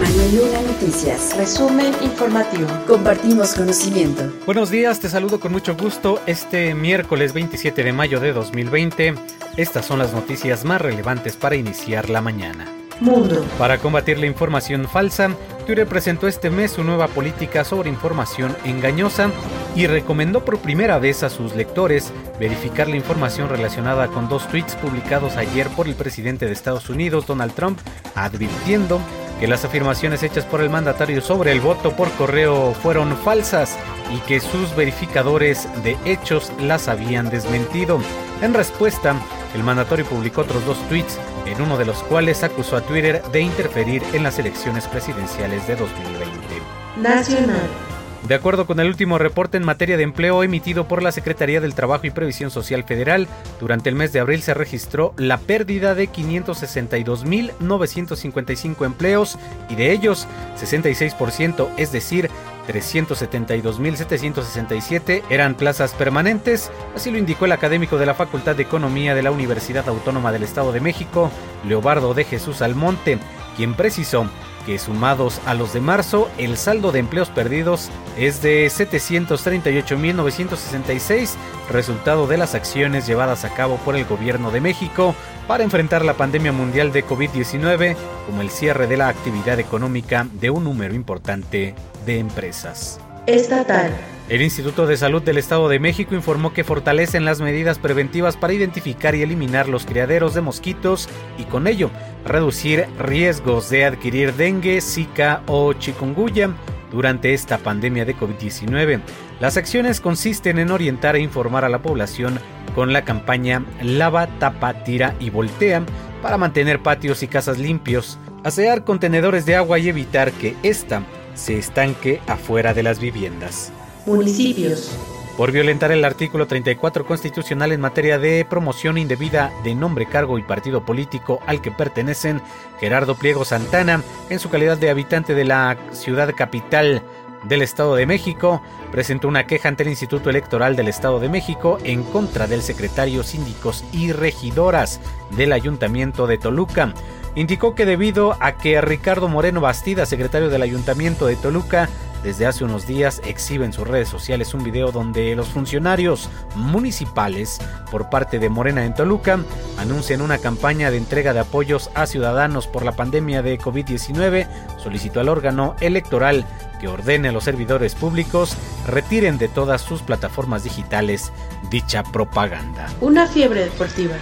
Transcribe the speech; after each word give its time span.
Manuel 0.00 0.36
Luna 0.36 0.60
Noticias. 0.62 1.36
Resumen 1.36 1.94
informativo. 2.02 2.66
Compartimos 2.86 3.54
conocimiento. 3.54 4.24
Buenos 4.44 4.70
días, 4.70 4.98
te 4.98 5.08
saludo 5.08 5.38
con 5.38 5.52
mucho 5.52 5.76
gusto 5.76 6.20
este 6.26 6.74
miércoles 6.74 7.32
27 7.32 7.84
de 7.84 7.92
mayo 7.92 8.18
de 8.18 8.32
2020. 8.32 9.14
Estas 9.56 9.86
son 9.86 10.00
las 10.00 10.12
noticias 10.12 10.64
más 10.64 10.80
relevantes 10.80 11.36
para 11.36 11.54
iniciar 11.54 12.10
la 12.10 12.20
mañana. 12.20 12.66
Mundo. 13.00 13.44
Para 13.56 13.78
combatir 13.78 14.18
la 14.18 14.26
información 14.26 14.88
falsa, 14.88 15.30
Twitter 15.64 15.86
presentó 15.86 16.26
este 16.26 16.50
mes 16.50 16.72
su 16.72 16.82
nueva 16.82 17.06
política 17.08 17.64
sobre 17.64 17.88
información 17.88 18.56
engañosa 18.64 19.30
y 19.76 19.86
recomendó 19.86 20.44
por 20.44 20.58
primera 20.58 20.98
vez 20.98 21.22
a 21.22 21.30
sus 21.30 21.54
lectores 21.54 22.12
verificar 22.40 22.88
la 22.88 22.96
información 22.96 23.48
relacionada 23.48 24.08
con 24.08 24.28
dos 24.28 24.48
tweets 24.48 24.74
publicados 24.76 25.36
ayer 25.36 25.68
por 25.68 25.86
el 25.86 25.94
presidente 25.94 26.46
de 26.46 26.52
Estados 26.52 26.88
Unidos, 26.88 27.26
Donald 27.26 27.54
Trump, 27.54 27.78
advirtiendo 28.14 29.00
que 29.40 29.48
las 29.48 29.64
afirmaciones 29.64 30.22
hechas 30.22 30.44
por 30.44 30.60
el 30.60 30.70
mandatario 30.70 31.20
sobre 31.20 31.52
el 31.52 31.60
voto 31.60 31.94
por 31.96 32.10
correo 32.12 32.74
fueron 32.74 33.16
falsas 33.16 33.76
y 34.12 34.18
que 34.26 34.40
sus 34.40 34.74
verificadores 34.76 35.68
de 35.82 35.96
hechos 36.04 36.52
las 36.60 36.88
habían 36.88 37.30
desmentido. 37.30 38.00
En 38.42 38.54
respuesta, 38.54 39.16
el 39.54 39.62
mandatario 39.62 40.04
publicó 40.04 40.42
otros 40.42 40.64
dos 40.66 40.78
tweets, 40.88 41.18
en 41.46 41.60
uno 41.60 41.76
de 41.76 41.84
los 41.84 42.02
cuales 42.04 42.42
acusó 42.42 42.76
a 42.76 42.80
Twitter 42.80 43.22
de 43.32 43.40
interferir 43.40 44.02
en 44.12 44.22
las 44.22 44.38
elecciones 44.38 44.86
presidenciales 44.86 45.66
de 45.66 45.76
2020. 45.76 46.62
Nacional. 46.96 47.93
De 48.28 48.34
acuerdo 48.34 48.66
con 48.66 48.78
el 48.80 48.88
último 48.88 49.18
reporte 49.18 49.58
en 49.58 49.64
materia 49.64 49.98
de 49.98 50.02
empleo 50.02 50.42
emitido 50.42 50.88
por 50.88 51.02
la 51.02 51.12
Secretaría 51.12 51.60
del 51.60 51.74
Trabajo 51.74 52.06
y 52.06 52.10
Previsión 52.10 52.50
Social 52.50 52.84
Federal, 52.84 53.28
durante 53.60 53.90
el 53.90 53.96
mes 53.96 54.14
de 54.14 54.20
abril 54.20 54.40
se 54.40 54.54
registró 54.54 55.12
la 55.18 55.36
pérdida 55.36 55.94
de 55.94 56.08
562.955 56.08 58.86
empleos 58.86 59.38
y 59.68 59.74
de 59.74 59.92
ellos 59.92 60.26
66%, 60.58 61.68
es 61.76 61.92
decir, 61.92 62.30
372.767 62.66 65.22
eran 65.28 65.54
plazas 65.54 65.92
permanentes, 65.92 66.70
así 66.96 67.10
lo 67.10 67.18
indicó 67.18 67.44
el 67.44 67.52
académico 67.52 67.98
de 67.98 68.06
la 68.06 68.14
Facultad 68.14 68.56
de 68.56 68.62
Economía 68.62 69.14
de 69.14 69.22
la 69.22 69.32
Universidad 69.32 69.86
Autónoma 69.86 70.32
del 70.32 70.44
Estado 70.44 70.72
de 70.72 70.80
México, 70.80 71.30
Leobardo 71.68 72.14
de 72.14 72.24
Jesús 72.24 72.62
Almonte, 72.62 73.18
quien 73.58 73.74
precisó 73.74 74.30
que 74.66 74.78
sumados 74.78 75.40
a 75.46 75.54
los 75.54 75.72
de 75.72 75.80
marzo, 75.80 76.28
el 76.38 76.56
saldo 76.56 76.92
de 76.92 77.00
empleos 77.00 77.30
perdidos 77.30 77.90
es 78.18 78.42
de 78.42 78.66
738.966, 78.66 81.34
resultado 81.70 82.26
de 82.26 82.36
las 82.36 82.54
acciones 82.54 83.06
llevadas 83.06 83.44
a 83.44 83.54
cabo 83.54 83.76
por 83.78 83.96
el 83.96 84.04
gobierno 84.04 84.50
de 84.50 84.60
México 84.60 85.14
para 85.46 85.64
enfrentar 85.64 86.04
la 86.04 86.14
pandemia 86.14 86.52
mundial 86.52 86.92
de 86.92 87.04
COVID-19, 87.04 87.96
como 88.26 88.42
el 88.42 88.50
cierre 88.50 88.86
de 88.86 88.96
la 88.96 89.08
actividad 89.08 89.58
económica 89.60 90.26
de 90.32 90.50
un 90.50 90.64
número 90.64 90.94
importante 90.94 91.74
de 92.06 92.18
empresas. 92.18 92.98
Estatal. 93.26 93.92
El 94.28 94.40
Instituto 94.40 94.86
de 94.86 94.96
Salud 94.96 95.22
del 95.22 95.36
Estado 95.36 95.68
de 95.68 95.78
México 95.78 96.14
informó 96.14 96.54
que 96.54 96.64
fortalecen 96.64 97.26
las 97.26 97.42
medidas 97.42 97.78
preventivas 97.78 98.38
para 98.38 98.54
identificar 98.54 99.14
y 99.14 99.22
eliminar 99.22 99.68
los 99.68 99.84
criaderos 99.84 100.32
de 100.32 100.40
mosquitos 100.40 101.10
y 101.36 101.44
con 101.44 101.66
ello 101.66 101.90
reducir 102.24 102.86
riesgos 102.98 103.70
de 103.70 103.84
adquirir 103.84 104.34
dengue, 104.34 104.80
zika 104.80 105.42
o 105.46 105.72
chikungunya 105.72 106.54
durante 106.90 107.34
esta 107.34 107.58
pandemia 107.58 108.04
de 108.04 108.16
COVID-19. 108.16 109.00
Las 109.40 109.56
acciones 109.56 110.00
consisten 110.00 110.58
en 110.58 110.70
orientar 110.70 111.16
e 111.16 111.20
informar 111.20 111.64
a 111.64 111.68
la 111.68 111.82
población 111.82 112.38
con 112.74 112.92
la 112.92 113.04
campaña 113.04 113.64
Lava, 113.82 114.26
Tapa, 114.38 114.84
Tira 114.84 115.14
y 115.20 115.30
Voltea 115.30 115.84
para 116.22 116.38
mantener 116.38 116.82
patios 116.82 117.22
y 117.22 117.28
casas 117.28 117.58
limpios, 117.58 118.18
asear 118.44 118.84
contenedores 118.84 119.44
de 119.46 119.56
agua 119.56 119.78
y 119.78 119.88
evitar 119.88 120.32
que 120.32 120.56
ésta 120.62 121.02
se 121.34 121.58
estanque 121.58 122.20
afuera 122.26 122.72
de 122.74 122.82
las 122.82 123.00
viviendas 123.00 123.72
municipios. 124.06 125.13
Por 125.36 125.50
violentar 125.50 125.90
el 125.90 126.04
artículo 126.04 126.46
34 126.46 127.04
constitucional 127.04 127.72
en 127.72 127.80
materia 127.80 128.20
de 128.20 128.46
promoción 128.48 128.98
indebida 128.98 129.52
de 129.64 129.74
nombre, 129.74 130.06
cargo 130.06 130.38
y 130.38 130.42
partido 130.42 130.84
político 130.84 131.40
al 131.46 131.60
que 131.60 131.72
pertenecen, 131.72 132.40
Gerardo 132.78 133.16
Pliego 133.16 133.44
Santana, 133.44 134.04
en 134.30 134.38
su 134.38 134.48
calidad 134.48 134.78
de 134.78 134.90
habitante 134.90 135.34
de 135.34 135.44
la 135.44 135.76
ciudad 135.90 136.32
capital 136.36 137.02
del 137.42 137.62
Estado 137.62 137.96
de 137.96 138.06
México, 138.06 138.62
presentó 138.92 139.26
una 139.26 139.44
queja 139.44 139.68
ante 139.68 139.82
el 139.82 139.88
Instituto 139.88 140.30
Electoral 140.30 140.76
del 140.76 140.86
Estado 140.86 141.18
de 141.18 141.28
México 141.28 141.78
en 141.82 142.04
contra 142.04 142.46
del 142.46 142.62
secretario 142.62 143.24
síndicos 143.24 143.84
y 143.92 144.12
regidoras 144.12 145.00
del 145.30 145.52
Ayuntamiento 145.52 146.28
de 146.28 146.38
Toluca. 146.38 146.94
Indicó 147.34 147.74
que 147.74 147.86
debido 147.86 148.36
a 148.38 148.52
que 148.52 148.80
Ricardo 148.80 149.28
Moreno 149.28 149.60
Bastida, 149.60 150.06
secretario 150.06 150.48
del 150.48 150.62
Ayuntamiento 150.62 151.26
de 151.26 151.34
Toluca, 151.34 151.88
desde 152.24 152.46
hace 152.46 152.64
unos 152.64 152.86
días 152.86 153.20
exhibe 153.26 153.66
en 153.66 153.74
sus 153.74 153.86
redes 153.86 154.08
sociales 154.08 154.54
un 154.54 154.64
video 154.64 154.90
donde 154.90 155.36
los 155.36 155.48
funcionarios 155.48 156.30
municipales 156.56 157.60
por 157.90 158.08
parte 158.08 158.38
de 158.38 158.48
Morena 158.48 158.86
en 158.86 158.94
Toluca 158.94 159.38
anuncian 159.76 160.22
una 160.22 160.38
campaña 160.38 160.90
de 160.90 160.96
entrega 160.96 161.34
de 161.34 161.40
apoyos 161.40 161.90
a 161.94 162.06
ciudadanos 162.06 162.66
por 162.66 162.82
la 162.82 162.92
pandemia 162.92 163.42
de 163.42 163.58
COVID-19, 163.58 164.48
solicitó 164.82 165.20
al 165.20 165.28
órgano 165.28 165.76
electoral 165.80 166.46
que 166.80 166.88
ordene 166.88 167.28
a 167.28 167.32
los 167.32 167.44
servidores 167.44 167.94
públicos 167.94 168.56
retiren 168.86 169.36
de 169.36 169.48
todas 169.48 169.82
sus 169.82 170.00
plataformas 170.00 170.64
digitales 170.64 171.30
dicha 171.70 172.02
propaganda. 172.02 172.88
Una 173.02 173.26
fiebre 173.26 173.64
deportiva. 173.64 174.14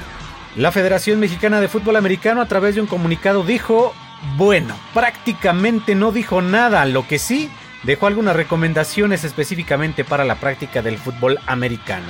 La 0.56 0.72
Federación 0.72 1.20
Mexicana 1.20 1.60
de 1.60 1.68
Fútbol 1.68 1.96
Americano 1.96 2.40
a 2.40 2.46
través 2.46 2.74
de 2.74 2.80
un 2.80 2.88
comunicado 2.88 3.44
dijo, 3.44 3.94
bueno, 4.36 4.74
prácticamente 4.92 5.94
no 5.94 6.10
dijo 6.10 6.42
nada, 6.42 6.84
lo 6.84 7.06
que 7.06 7.18
sí 7.18 7.48
dejó 7.82 8.06
algunas 8.06 8.36
recomendaciones 8.36 9.24
específicamente 9.24 10.04
para 10.04 10.24
la 10.24 10.36
práctica 10.36 10.82
del 10.82 10.98
fútbol 10.98 11.38
americano. 11.46 12.06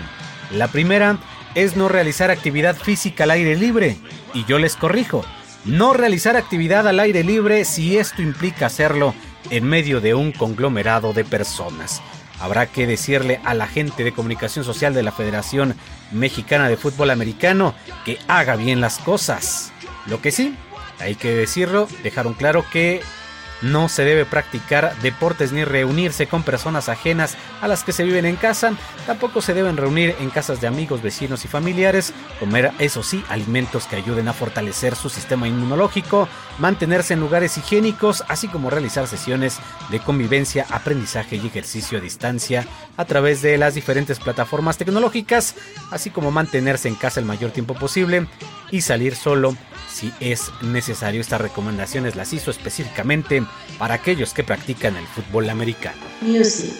La 0.50 0.68
primera 0.68 1.18
es 1.54 1.76
no 1.76 1.88
realizar 1.88 2.30
actividad 2.30 2.76
física 2.76 3.24
al 3.24 3.30
aire 3.32 3.56
libre, 3.56 3.96
y 4.34 4.44
yo 4.44 4.58
les 4.58 4.76
corrijo, 4.76 5.24
no 5.64 5.92
realizar 5.92 6.36
actividad 6.36 6.88
al 6.88 7.00
aire 7.00 7.24
libre 7.24 7.64
si 7.64 7.96
esto 7.96 8.22
implica 8.22 8.66
hacerlo 8.66 9.14
en 9.50 9.64
medio 9.64 10.00
de 10.00 10.14
un 10.14 10.32
conglomerado 10.32 11.12
de 11.12 11.24
personas. 11.24 12.02
Habrá 12.40 12.66
que 12.66 12.86
decirle 12.86 13.40
a 13.44 13.54
la 13.54 13.68
gente 13.68 14.02
de 14.02 14.12
comunicación 14.12 14.64
social 14.64 14.94
de 14.94 15.04
la 15.04 15.12
Federación 15.12 15.76
Mexicana 16.10 16.68
de 16.68 16.76
Fútbol 16.76 17.10
Americano 17.10 17.74
que 18.04 18.18
haga 18.26 18.56
bien 18.56 18.80
las 18.80 18.98
cosas. 18.98 19.72
Lo 20.06 20.20
que 20.20 20.32
sí, 20.32 20.56
hay 20.98 21.14
que 21.14 21.32
decirlo, 21.32 21.88
dejaron 22.02 22.34
claro 22.34 22.64
que 22.72 23.00
no 23.62 23.88
se 23.88 24.04
debe 24.04 24.24
practicar 24.24 24.96
deportes 25.02 25.52
ni 25.52 25.64
reunirse 25.64 26.26
con 26.26 26.42
personas 26.42 26.88
ajenas 26.88 27.36
a 27.60 27.68
las 27.68 27.84
que 27.84 27.92
se 27.92 28.04
viven 28.04 28.24
en 28.24 28.36
casa. 28.36 28.72
Tampoco 29.06 29.40
se 29.40 29.54
deben 29.54 29.76
reunir 29.76 30.14
en 30.20 30.30
casas 30.30 30.60
de 30.60 30.66
amigos, 30.66 31.02
vecinos 31.02 31.44
y 31.44 31.48
familiares. 31.48 32.12
Comer, 32.40 32.72
eso 32.78 33.02
sí, 33.02 33.24
alimentos 33.28 33.86
que 33.86 33.96
ayuden 33.96 34.28
a 34.28 34.32
fortalecer 34.32 34.96
su 34.96 35.08
sistema 35.08 35.48
inmunológico. 35.48 36.28
Mantenerse 36.58 37.14
en 37.14 37.20
lugares 37.20 37.56
higiénicos, 37.56 38.24
así 38.28 38.48
como 38.48 38.70
realizar 38.70 39.06
sesiones 39.06 39.58
de 39.90 40.00
convivencia, 40.00 40.66
aprendizaje 40.70 41.36
y 41.36 41.46
ejercicio 41.46 41.98
a 41.98 42.00
distancia 42.00 42.66
a 42.96 43.04
través 43.04 43.42
de 43.42 43.58
las 43.58 43.74
diferentes 43.74 44.18
plataformas 44.18 44.76
tecnológicas. 44.76 45.54
Así 45.90 46.10
como 46.10 46.30
mantenerse 46.30 46.88
en 46.88 46.94
casa 46.94 47.20
el 47.20 47.26
mayor 47.26 47.50
tiempo 47.52 47.74
posible 47.74 48.26
y 48.70 48.80
salir 48.80 49.14
solo 49.14 49.56
si 49.92 50.12
es 50.20 50.50
necesario. 50.62 51.20
Estas 51.20 51.40
recomendaciones 51.40 52.16
las 52.16 52.32
hizo 52.32 52.50
específicamente 52.50 53.44
para 53.78 53.94
aquellos 53.94 54.32
que 54.34 54.44
practican 54.44 54.96
el 54.96 55.06
fútbol 55.06 55.50
americano. 55.50 56.00
Music. 56.20 56.72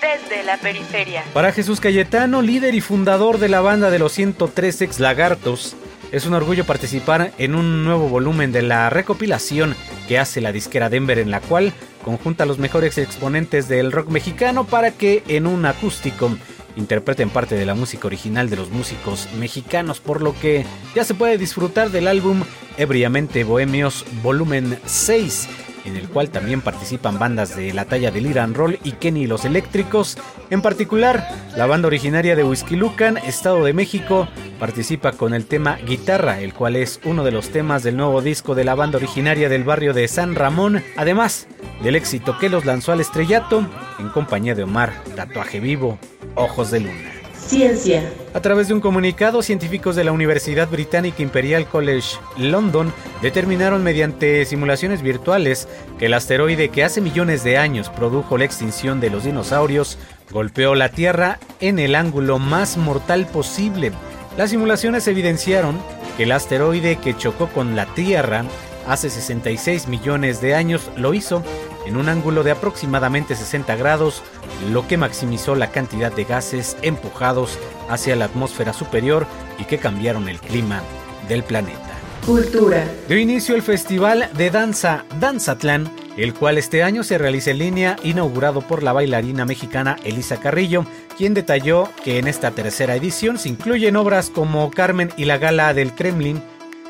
Desde 0.00 0.44
la 0.44 0.56
periferia. 0.58 1.24
Para 1.32 1.52
Jesús 1.52 1.80
Cayetano, 1.80 2.40
líder 2.40 2.74
y 2.74 2.80
fundador 2.80 3.38
de 3.38 3.48
la 3.48 3.60
banda 3.60 3.90
de 3.90 3.98
los 3.98 4.12
103 4.12 4.82
ex 4.82 5.00
lagartos, 5.00 5.76
es 6.12 6.24
un 6.24 6.34
orgullo 6.34 6.64
participar 6.64 7.32
en 7.38 7.54
un 7.54 7.84
nuevo 7.84 8.08
volumen 8.08 8.52
de 8.52 8.62
la 8.62 8.88
recopilación 8.90 9.74
que 10.06 10.18
hace 10.18 10.40
la 10.40 10.52
disquera 10.52 10.88
Denver 10.88 11.18
en 11.18 11.30
la 11.30 11.40
cual 11.40 11.72
conjunta 12.02 12.44
a 12.44 12.46
los 12.46 12.58
mejores 12.58 12.96
exponentes 12.96 13.68
del 13.68 13.92
rock 13.92 14.08
mexicano 14.08 14.64
para 14.64 14.92
que 14.92 15.22
en 15.28 15.46
un 15.46 15.66
acústico 15.66 16.30
interpreten 16.76 17.28
parte 17.28 17.56
de 17.56 17.66
la 17.66 17.74
música 17.74 18.06
original 18.06 18.48
de 18.48 18.56
los 18.56 18.70
músicos 18.70 19.28
mexicanos, 19.38 20.00
por 20.00 20.22
lo 20.22 20.38
que 20.38 20.64
ya 20.94 21.04
se 21.04 21.14
puede 21.14 21.36
disfrutar 21.36 21.90
del 21.90 22.08
álbum 22.08 22.42
Ebriamente 22.78 23.44
Bohemios 23.44 24.06
Volumen 24.22 24.78
6 24.86 25.48
en 25.88 25.96
el 25.96 26.08
cual 26.08 26.30
también 26.30 26.60
participan 26.60 27.18
bandas 27.18 27.56
de 27.56 27.72
la 27.72 27.84
talla 27.84 28.10
de 28.10 28.20
Liran 28.20 28.54
Roll 28.54 28.78
y 28.84 28.92
Kenny 28.92 29.26
los 29.26 29.44
Eléctricos. 29.44 30.16
En 30.50 30.62
particular, 30.62 31.28
la 31.56 31.66
banda 31.66 31.88
originaria 31.88 32.36
de 32.36 32.44
Whisky 32.44 32.78
Estado 33.26 33.64
de 33.64 33.72
México, 33.72 34.28
participa 34.58 35.12
con 35.12 35.34
el 35.34 35.46
tema 35.46 35.76
Guitarra, 35.76 36.40
el 36.40 36.54
cual 36.54 36.76
es 36.76 37.00
uno 37.04 37.24
de 37.24 37.32
los 37.32 37.50
temas 37.50 37.82
del 37.82 37.96
nuevo 37.96 38.22
disco 38.22 38.54
de 38.54 38.64
la 38.64 38.74
banda 38.74 38.98
originaria 38.98 39.48
del 39.48 39.64
barrio 39.64 39.94
de 39.94 40.06
San 40.08 40.34
Ramón, 40.34 40.82
además 40.96 41.46
del 41.82 41.96
éxito 41.96 42.38
que 42.38 42.48
los 42.48 42.64
lanzó 42.64 42.92
al 42.92 43.00
estrellato 43.00 43.66
en 43.98 44.08
compañía 44.10 44.54
de 44.54 44.64
Omar, 44.64 44.92
Tatuaje 45.16 45.60
Vivo, 45.60 45.98
Ojos 46.34 46.70
de 46.70 46.80
Luna. 46.80 47.17
Ciencia. 47.48 48.12
A 48.34 48.40
través 48.40 48.68
de 48.68 48.74
un 48.74 48.80
comunicado, 48.80 49.40
científicos 49.40 49.96
de 49.96 50.04
la 50.04 50.12
Universidad 50.12 50.68
Británica 50.68 51.22
Imperial 51.22 51.66
College 51.66 52.18
London 52.36 52.92
determinaron 53.22 53.82
mediante 53.82 54.44
simulaciones 54.44 55.00
virtuales 55.00 55.66
que 55.98 56.06
el 56.06 56.14
asteroide 56.14 56.68
que 56.68 56.84
hace 56.84 57.00
millones 57.00 57.44
de 57.44 57.56
años 57.56 57.88
produjo 57.88 58.36
la 58.36 58.44
extinción 58.44 59.00
de 59.00 59.08
los 59.08 59.24
dinosaurios 59.24 59.96
golpeó 60.30 60.74
la 60.74 60.90
Tierra 60.90 61.38
en 61.60 61.78
el 61.78 61.94
ángulo 61.94 62.38
más 62.38 62.76
mortal 62.76 63.26
posible. 63.26 63.92
Las 64.36 64.50
simulaciones 64.50 65.08
evidenciaron 65.08 65.78
que 66.18 66.24
el 66.24 66.32
asteroide 66.32 66.96
que 66.96 67.16
chocó 67.16 67.48
con 67.48 67.76
la 67.76 67.86
Tierra 67.94 68.44
hace 68.86 69.08
66 69.08 69.88
millones 69.88 70.42
de 70.42 70.54
años 70.54 70.90
lo 70.96 71.14
hizo 71.14 71.42
en 71.86 71.96
un 71.96 72.08
ángulo 72.08 72.42
de 72.42 72.50
aproximadamente 72.50 73.34
60 73.34 73.76
grados, 73.76 74.22
lo 74.70 74.86
que 74.86 74.96
maximizó 74.96 75.54
la 75.54 75.70
cantidad 75.70 76.12
de 76.12 76.24
gases 76.24 76.76
empujados 76.82 77.58
hacia 77.88 78.16
la 78.16 78.26
atmósfera 78.26 78.72
superior 78.72 79.26
y 79.58 79.64
que 79.64 79.78
cambiaron 79.78 80.28
el 80.28 80.38
clima 80.40 80.82
del 81.28 81.42
planeta. 81.42 81.98
Cultura. 82.26 82.86
Dio 83.08 83.18
inicio 83.18 83.54
el 83.54 83.62
Festival 83.62 84.28
de 84.36 84.50
Danza 84.50 85.04
Danzatlán, 85.18 85.90
el 86.18 86.34
cual 86.34 86.58
este 86.58 86.82
año 86.82 87.04
se 87.04 87.16
realiza 87.16 87.52
en 87.52 87.58
línea, 87.58 87.96
inaugurado 88.02 88.60
por 88.60 88.82
la 88.82 88.92
bailarina 88.92 89.46
mexicana 89.46 89.96
Elisa 90.04 90.38
Carrillo, 90.38 90.84
quien 91.16 91.32
detalló 91.32 91.88
que 92.04 92.18
en 92.18 92.26
esta 92.26 92.50
tercera 92.50 92.96
edición 92.96 93.38
se 93.38 93.48
incluyen 93.48 93.96
obras 93.96 94.28
como 94.28 94.70
Carmen 94.70 95.10
y 95.16 95.24
la 95.24 95.38
Gala 95.38 95.72
del 95.72 95.94
Kremlin, 95.94 96.42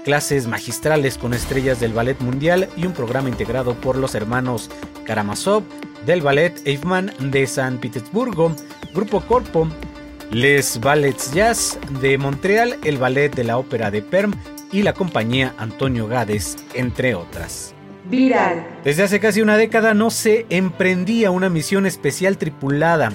clases 0.09 0.47
magistrales 0.47 1.19
con 1.19 1.35
estrellas 1.35 1.81
del 1.81 1.93
ballet 1.93 2.19
mundial 2.21 2.71
y 2.79 2.87
un 2.87 2.95
programa 2.95 3.29
integrado 3.29 3.75
por 3.75 3.99
los 3.99 4.15
hermanos 4.15 4.71
Karamazov 5.05 5.65
del 6.07 6.23
ballet 6.23 6.67
Eichmann 6.67 7.13
de 7.21 7.47
San 7.47 7.77
Petersburgo, 7.77 8.57
Grupo 8.95 9.21
Corpo, 9.21 9.69
Les 10.31 10.81
Ballets 10.81 11.31
Jazz 11.35 11.79
de 12.01 12.17
Montreal, 12.17 12.79
el 12.85 12.97
ballet 12.97 13.29
de 13.35 13.45
la 13.45 13.59
ópera 13.59 13.91
de 13.91 14.01
Perm 14.01 14.33
y 14.73 14.81
la 14.81 14.95
compañía 14.95 15.55
Antonio 15.59 16.09
Gades, 16.09 16.57
entre 16.73 17.15
otras. 17.15 17.75
Viral. 18.07 18.67
Desde 18.85 19.03
hace 19.03 19.21
casi 19.21 19.43
una 19.43 19.59
década 19.59 19.93
no 19.93 20.09
se 20.09 20.47
emprendía 20.49 21.31
una 21.31 21.51
misión 21.51 21.85
especial 21.85 22.39
tripulada 22.39 23.13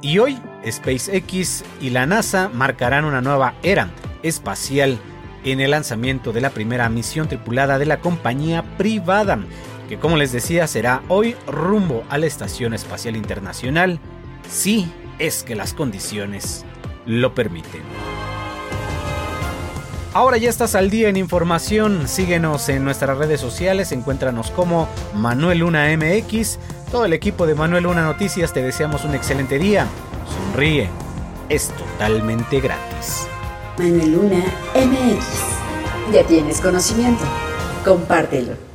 y 0.00 0.20
hoy 0.20 0.38
SpaceX 0.70 1.64
y 1.80 1.90
la 1.90 2.06
NASA 2.06 2.48
marcarán 2.48 3.06
una 3.06 3.20
nueva 3.20 3.54
era 3.64 3.90
espacial 4.22 5.00
en 5.44 5.60
el 5.60 5.72
lanzamiento 5.72 6.32
de 6.32 6.40
la 6.40 6.50
primera 6.50 6.88
misión 6.88 7.28
tripulada 7.28 7.78
de 7.78 7.86
la 7.86 8.00
compañía 8.00 8.62
privada, 8.76 9.38
que 9.88 9.98
como 9.98 10.16
les 10.16 10.32
decía 10.32 10.66
será 10.66 11.02
hoy 11.08 11.36
rumbo 11.46 12.04
a 12.08 12.18
la 12.18 12.26
Estación 12.26 12.74
Espacial 12.74 13.16
Internacional, 13.16 14.00
si 14.48 14.90
es 15.18 15.42
que 15.42 15.54
las 15.54 15.74
condiciones 15.74 16.64
lo 17.06 17.34
permiten. 17.34 17.82
Ahora 20.14 20.36
ya 20.36 20.50
estás 20.50 20.74
al 20.74 20.90
día 20.90 21.08
en 21.08 21.16
información, 21.16 22.06
síguenos 22.06 22.68
en 22.68 22.84
nuestras 22.84 23.16
redes 23.16 23.40
sociales, 23.40 23.92
encuéntranos 23.92 24.50
como 24.50 24.86
Manuel 25.14 25.60
Luna 25.60 25.86
MX, 25.96 26.58
todo 26.90 27.06
el 27.06 27.14
equipo 27.14 27.46
de 27.46 27.54
Manuel 27.54 27.84
Luna 27.84 28.02
Noticias 28.02 28.52
te 28.52 28.62
deseamos 28.62 29.04
un 29.06 29.14
excelente 29.14 29.58
día, 29.58 29.86
sonríe, 30.28 30.90
es 31.48 31.68
totalmente 31.68 32.60
gratis. 32.60 33.26
Manuel 33.78 34.12
Luna 34.12 34.44
MX. 34.74 36.12
Ya 36.12 36.24
tienes 36.24 36.60
conocimiento. 36.60 37.24
Compártelo. 37.84 38.71